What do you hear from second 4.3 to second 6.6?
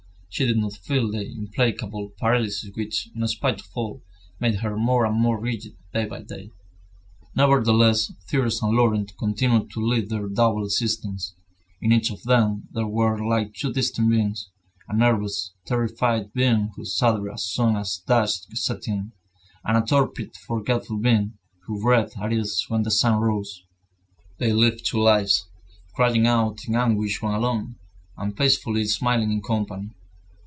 made her more and more rigid day by day.